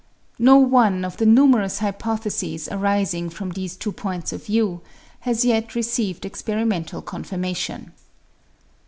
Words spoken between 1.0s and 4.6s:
of the numerous hypotheses arising from these two points of